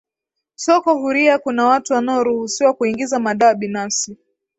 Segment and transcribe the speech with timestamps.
[0.55, 4.17] soko huriya kuna watu wanaoruhusiwa kuingiza madawa binafsi